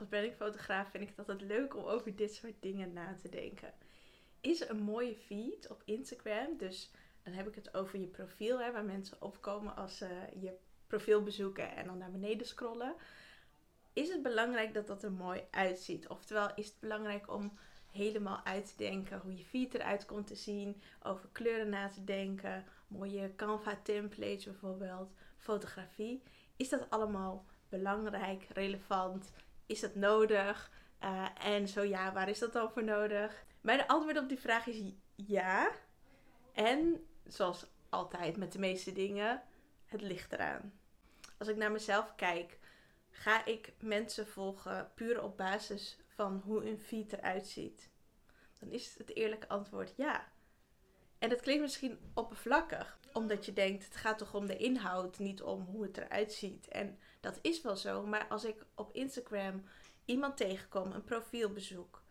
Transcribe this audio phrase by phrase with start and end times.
[0.00, 3.72] als brandingfotograaf vind ik het altijd leuk om over dit soort dingen na te denken.
[4.40, 6.90] Is een mooie feed op Instagram, dus
[7.22, 10.08] dan heb ik het over je profiel, hè, waar mensen opkomen als ze
[10.40, 10.52] je
[10.86, 12.94] profiel bezoeken en dan naar beneden scrollen.
[13.92, 16.08] Is het belangrijk dat dat er mooi uitziet?
[16.08, 17.58] Oftewel, is het belangrijk om
[17.90, 22.04] helemaal uit te denken hoe je feed eruit komt te zien, over kleuren na te
[22.04, 26.22] denken, mooie Canva templates bijvoorbeeld, fotografie.
[26.56, 29.32] Is dat allemaal belangrijk, relevant?
[29.70, 30.70] Is dat nodig?
[31.04, 33.44] Uh, en zo ja, waar is dat dan voor nodig?
[33.60, 35.70] Mijn antwoord op die vraag is ja.
[36.52, 39.42] En zoals altijd met de meeste dingen,
[39.86, 40.72] het ligt eraan.
[41.38, 42.58] Als ik naar mezelf kijk,
[43.10, 47.90] ga ik mensen volgen puur op basis van hoe een feed eruit ziet?
[48.58, 50.28] Dan is het eerlijke antwoord ja.
[51.18, 55.42] En dat klinkt misschien oppervlakkig, omdat je denkt het gaat toch om de inhoud, niet
[55.42, 56.68] om hoe het eruit ziet.
[56.68, 59.64] En dat is wel zo, maar als ik op Instagram
[60.04, 62.02] iemand tegenkom, een profielbezoek,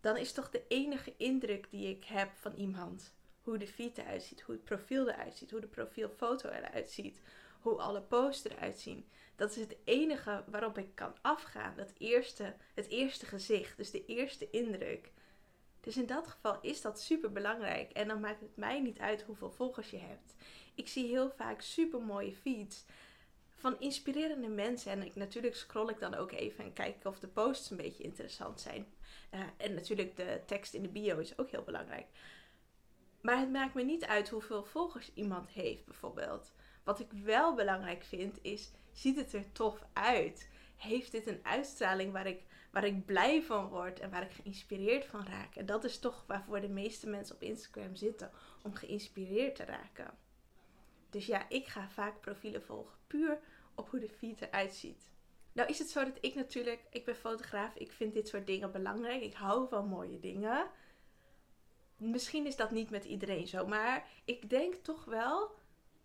[0.00, 4.22] dan is toch de enige indruk die ik heb van iemand hoe de feed eruit
[4.22, 7.20] ziet, hoe het profiel eruit ziet, hoe de profielfoto eruit ziet,
[7.60, 9.08] hoe alle posts eruit zien.
[9.36, 11.76] Dat is het enige waarop ik kan afgaan.
[11.76, 15.12] Dat eerste, het eerste gezicht, dus de eerste indruk.
[15.80, 17.92] Dus in dat geval is dat super belangrijk.
[17.92, 20.34] En dan maakt het mij niet uit hoeveel volgers je hebt.
[20.74, 22.84] Ik zie heel vaak super mooie feeds
[23.62, 24.92] van inspirerende mensen.
[24.92, 28.02] En ik, natuurlijk scroll ik dan ook even en kijk of de posts een beetje
[28.02, 28.86] interessant zijn.
[29.34, 32.06] Uh, en natuurlijk de tekst in de bio is ook heel belangrijk.
[33.20, 36.52] Maar het maakt me niet uit hoeveel volgers iemand heeft, bijvoorbeeld.
[36.84, 40.48] Wat ik wel belangrijk vind is, ziet het er tof uit?
[40.76, 45.04] Heeft dit een uitstraling waar ik, waar ik blij van word en waar ik geïnspireerd
[45.04, 45.54] van raak?
[45.54, 48.30] En dat is toch waarvoor de meeste mensen op Instagram zitten,
[48.62, 50.14] om geïnspireerd te raken.
[51.12, 53.38] Dus ja, ik ga vaak profielen volgen, puur
[53.74, 55.10] op hoe de feed eruit ziet.
[55.52, 58.72] Nou is het zo dat ik natuurlijk, ik ben fotograaf, ik vind dit soort dingen
[58.72, 59.22] belangrijk.
[59.22, 60.66] Ik hou van mooie dingen.
[61.96, 65.50] Misschien is dat niet met iedereen zo, maar ik denk toch wel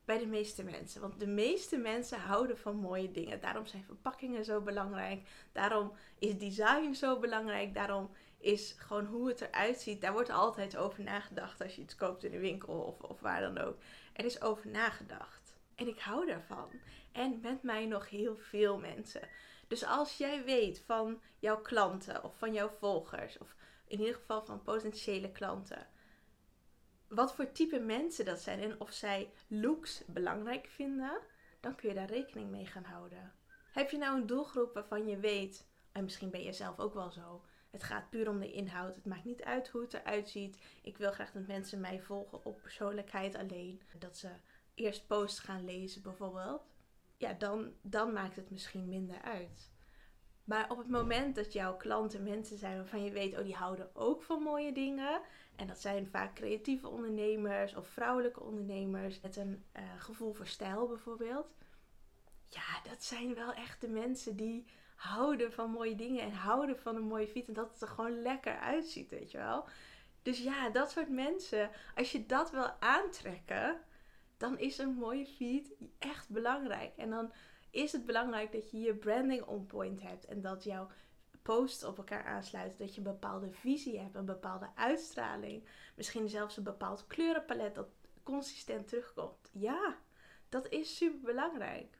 [0.05, 1.01] bij de meeste mensen.
[1.01, 3.41] Want de meeste mensen houden van mooie dingen.
[3.41, 5.29] Daarom zijn verpakkingen zo belangrijk.
[5.51, 7.73] Daarom is design zo belangrijk.
[7.73, 8.09] Daarom
[8.47, 10.01] is gewoon hoe het eruit ziet.
[10.01, 13.41] Daar wordt altijd over nagedacht als je iets koopt in de winkel of, of waar
[13.41, 13.77] dan ook.
[14.13, 15.57] Er is over nagedacht.
[15.75, 16.69] En ik hou daarvan.
[17.11, 19.29] En met mij nog heel veel mensen.
[19.67, 23.55] Dus als jij weet van jouw klanten of van jouw volgers, of
[23.87, 25.87] in ieder geval van potentiële klanten,
[27.07, 31.19] wat voor type mensen dat zijn en of zij looks belangrijk vinden,
[31.59, 33.33] dan kun je daar rekening mee gaan houden.
[33.71, 37.11] Heb je nou een doelgroep waarvan je weet, en misschien ben je zelf ook wel
[37.11, 37.41] zo,
[37.77, 40.57] het gaat puur om de inhoud, het maakt niet uit hoe het eruit ziet.
[40.81, 44.29] Ik wil graag dat mensen mij volgen op persoonlijkheid alleen, dat ze
[44.75, 46.61] eerst posts gaan lezen bijvoorbeeld.
[47.17, 49.71] Ja, dan, dan maakt het misschien minder uit.
[50.43, 53.95] Maar op het moment dat jouw klanten mensen zijn waarvan je weet, oh die houden
[53.95, 55.21] ook van mooie dingen.
[55.55, 60.87] En dat zijn vaak creatieve ondernemers of vrouwelijke ondernemers met een uh, gevoel voor stijl
[60.87, 61.53] bijvoorbeeld.
[62.49, 64.65] Ja, dat zijn wel echt de mensen die
[64.97, 67.47] houden van mooie dingen en houden van een mooie fiets.
[67.47, 69.67] En dat het er gewoon lekker uitziet, weet je wel.
[70.21, 73.81] Dus ja, dat soort mensen, als je dat wil aantrekken,
[74.37, 76.97] dan is een mooie feed echt belangrijk.
[76.97, 77.31] En dan
[77.69, 80.87] is het belangrijk dat je je branding on point hebt en dat jouw
[81.41, 86.57] posts op elkaar aansluiten, dat je een bepaalde visie hebt, een bepaalde uitstraling, misschien zelfs
[86.57, 87.87] een bepaald kleurenpalet dat
[88.23, 89.49] consistent terugkomt.
[89.51, 89.97] Ja,
[90.49, 91.97] dat is super belangrijk.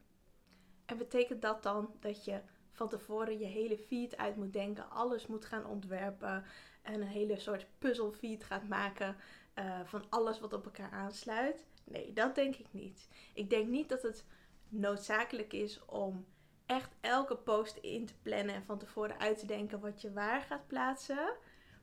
[0.86, 2.42] En betekent dat dan dat je
[2.78, 6.44] van tevoren je hele feed uit moet denken, alles moet gaan ontwerpen
[6.82, 9.16] en een hele soort puzzelfeed gaat maken
[9.56, 11.66] uh, van alles wat op elkaar aansluit?
[11.84, 13.08] Nee, dat denk ik niet.
[13.34, 14.26] Ik denk niet dat het
[14.70, 16.26] noodzakelijk is om
[16.66, 20.42] echt elke post in te plannen en van tevoren uit te denken wat je waar
[20.42, 21.36] gaat plaatsen.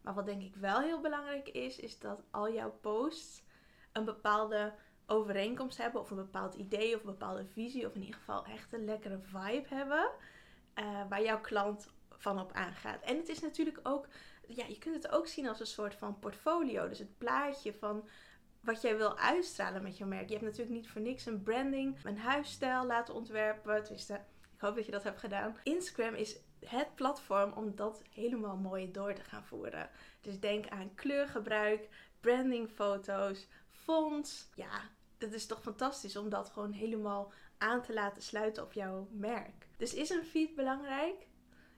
[0.03, 3.43] Maar wat denk ik wel heel belangrijk is, is dat al jouw posts
[3.93, 4.75] een bepaalde
[5.07, 8.73] overeenkomst hebben of een bepaald idee of een bepaalde visie of in ieder geval echt
[8.73, 10.11] een lekkere vibe hebben
[10.79, 13.03] uh, waar jouw klant van op aangaat.
[13.03, 14.09] En het is natuurlijk ook,
[14.49, 16.89] ja, je kunt het ook zien als een soort van portfolio.
[16.89, 18.09] Dus het plaatje van
[18.61, 20.29] wat jij wil uitstralen met je merk.
[20.29, 23.83] Je hebt natuurlijk niet voor niks een branding, een huisstijl laten ontwerpen.
[23.83, 24.15] Tenminste,
[24.55, 25.57] ik hoop dat je dat hebt gedaan.
[25.63, 29.91] Instagram is het platform om dat helemaal mooi door te gaan voeren.
[30.21, 31.89] Dus denk aan kleurgebruik,
[32.21, 34.49] brandingfoto's, fonts.
[34.55, 34.81] Ja,
[35.19, 39.64] dat is toch fantastisch om dat gewoon helemaal aan te laten sluiten op jouw merk.
[39.77, 41.27] Dus is een feed belangrijk?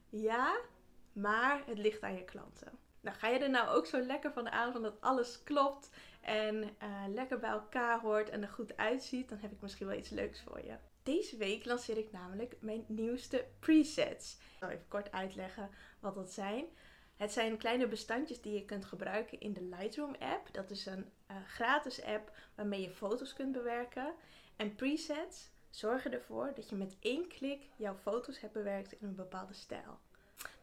[0.09, 0.61] Ja,
[1.13, 2.79] maar het ligt aan je klanten.
[3.01, 5.91] Nou, ga je er nou ook zo lekker van aan van dat alles klopt
[6.21, 9.99] en uh, lekker bij elkaar hoort en er goed uitziet, dan heb ik misschien wel
[9.99, 10.77] iets leuks voor je.
[11.03, 14.33] Deze week lanceer ik namelijk mijn nieuwste presets.
[14.33, 15.71] Ik zal even kort uitleggen
[16.01, 16.65] wat dat zijn.
[17.17, 20.49] Het zijn kleine bestandjes die je kunt gebruiken in de Lightroom app.
[20.53, 24.15] Dat is een uh, gratis app waarmee je foto's kunt bewerken.
[24.57, 29.15] En presets zorgen ervoor dat je met één klik jouw foto's hebt bewerkt in een
[29.15, 29.99] bepaalde stijl.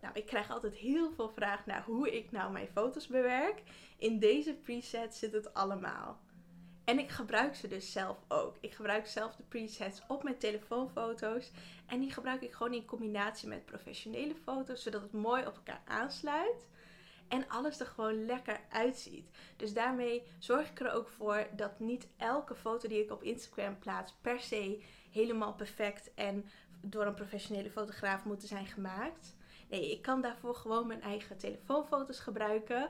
[0.01, 3.62] Nou, ik krijg altijd heel veel vragen naar hoe ik nou mijn foto's bewerk.
[3.98, 6.19] In deze presets zit het allemaal.
[6.83, 8.57] En ik gebruik ze dus zelf ook.
[8.60, 11.51] Ik gebruik zelf de presets op mijn telefoonfoto's.
[11.88, 15.81] En die gebruik ik gewoon in combinatie met professionele foto's, zodat het mooi op elkaar
[15.86, 16.68] aansluit.
[17.27, 19.30] En alles er gewoon lekker uitziet.
[19.56, 23.80] Dus daarmee zorg ik er ook voor dat niet elke foto die ik op Instagram
[23.80, 24.83] plaats per se
[25.13, 26.45] helemaal perfect en
[26.81, 29.36] door een professionele fotograaf moeten zijn gemaakt.
[29.69, 32.89] Nee, ik kan daarvoor gewoon mijn eigen telefoonfoto's gebruiken.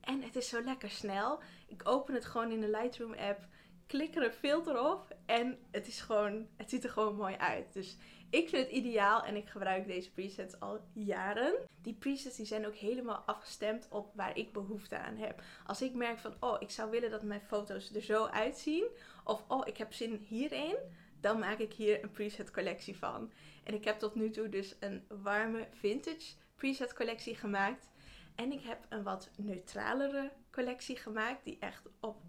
[0.00, 1.40] En het is zo lekker snel.
[1.66, 3.46] Ik open het gewoon in de Lightroom app,
[3.86, 7.72] klik er een filter op en het, is gewoon, het ziet er gewoon mooi uit.
[7.72, 7.96] Dus
[8.30, 11.54] ik vind het ideaal en ik gebruik deze presets al jaren.
[11.82, 15.42] Die presets die zijn ook helemaal afgestemd op waar ik behoefte aan heb.
[15.66, 18.84] Als ik merk van, oh, ik zou willen dat mijn foto's er zo uitzien.
[19.24, 20.76] Of, oh, ik heb zin hierin.
[21.24, 23.32] Dan maak ik hier een preset collectie van.
[23.62, 27.88] En ik heb tot nu toe dus een warme vintage preset collectie gemaakt.
[28.34, 31.44] En ik heb een wat neutralere collectie gemaakt.
[31.44, 32.22] Die echt op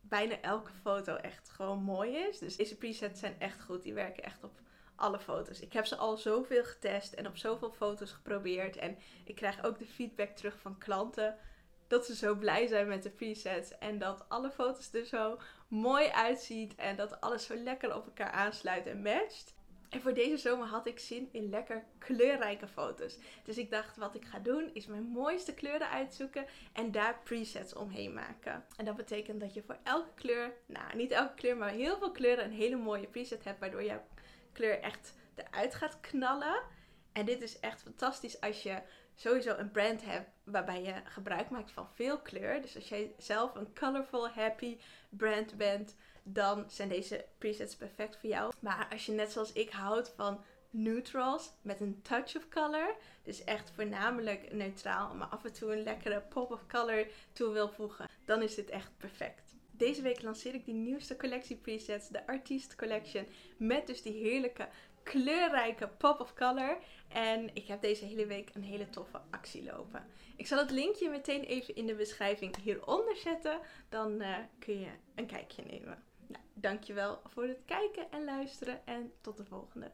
[0.00, 2.38] bijna elke foto echt gewoon mooi is.
[2.38, 3.82] Dus deze presets zijn echt goed.
[3.82, 4.60] Die werken echt op
[4.96, 5.60] alle foto's.
[5.60, 8.76] Ik heb ze al zoveel getest en op zoveel foto's geprobeerd.
[8.76, 11.38] En ik krijg ook de feedback terug van klanten
[11.92, 13.78] dat ze zo blij zijn met de presets.
[13.78, 16.74] En dat alle foto's er zo mooi uitziet.
[16.74, 19.54] En dat alles zo lekker op elkaar aansluit en matcht.
[19.88, 23.18] En voor deze zomer had ik zin in lekker kleurrijke foto's.
[23.44, 27.74] Dus ik dacht, wat ik ga doen, is mijn mooiste kleuren uitzoeken en daar presets
[27.74, 28.64] omheen maken.
[28.76, 32.12] En dat betekent dat je voor elke kleur, nou niet elke kleur, maar heel veel
[32.12, 34.02] kleuren een hele mooie preset hebt, waardoor jouw
[34.52, 36.62] kleur echt eruit gaat knallen.
[37.12, 38.82] En dit is echt fantastisch als je
[39.14, 42.62] sowieso een brand hebt waarbij je gebruik maakt van veel kleur.
[42.62, 44.78] Dus als jij zelf een colorful, happy
[45.08, 48.52] brand bent, dan zijn deze presets perfect voor jou.
[48.58, 53.44] Maar als je net zoals ik houdt van neutrals met een touch of color, dus
[53.44, 58.08] echt voornamelijk neutraal, maar af en toe een lekkere pop of color toe wil voegen,
[58.24, 59.54] dan is dit echt perfect.
[59.70, 63.26] Deze week lanceer ik die nieuwste collectie presets, de Artist Collection,
[63.56, 64.68] met dus die heerlijke
[65.02, 66.78] kleurrijke pop of color.
[67.08, 70.06] En ik heb deze hele week een hele toffe actie lopen.
[70.36, 73.60] Ik zal het linkje meteen even in de beschrijving hieronder zetten.
[73.88, 76.02] Dan uh, kun je een kijkje nemen.
[76.26, 79.90] Nou, dankjewel voor het kijken en luisteren en tot de volgende.